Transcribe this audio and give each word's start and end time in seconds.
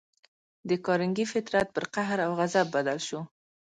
د 0.69 0.71
کارنګي 0.85 1.25
فطرت 1.33 1.67
پر 1.75 1.85
قهر 1.93 2.17
او 2.25 2.31
غضب 2.39 2.67
بدل 2.75 2.99
شو 3.07 3.19